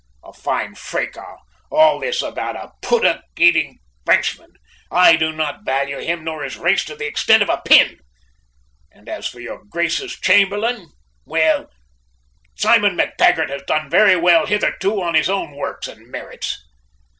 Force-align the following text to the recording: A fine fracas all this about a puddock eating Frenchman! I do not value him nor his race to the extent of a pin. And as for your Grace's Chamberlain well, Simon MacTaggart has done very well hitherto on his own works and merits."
A 0.23 0.33
fine 0.33 0.73
fracas 0.73 1.37
all 1.69 1.99
this 1.99 2.23
about 2.23 2.55
a 2.55 2.71
puddock 2.81 3.21
eating 3.37 3.77
Frenchman! 4.03 4.53
I 4.89 5.15
do 5.15 5.31
not 5.31 5.63
value 5.63 5.99
him 5.99 6.23
nor 6.23 6.41
his 6.43 6.57
race 6.57 6.83
to 6.85 6.95
the 6.95 7.05
extent 7.05 7.43
of 7.43 7.49
a 7.49 7.61
pin. 7.63 7.99
And 8.91 9.07
as 9.07 9.27
for 9.27 9.39
your 9.39 9.63
Grace's 9.69 10.19
Chamberlain 10.19 10.89
well, 11.23 11.69
Simon 12.55 12.97
MacTaggart 12.97 13.49
has 13.49 13.61
done 13.67 13.91
very 13.91 14.15
well 14.15 14.47
hitherto 14.47 14.99
on 15.03 15.13
his 15.13 15.29
own 15.29 15.55
works 15.55 15.87
and 15.87 16.09
merits." 16.09 16.57